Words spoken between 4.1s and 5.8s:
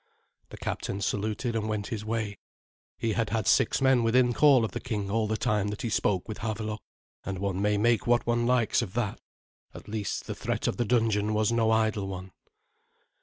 call of the king all the time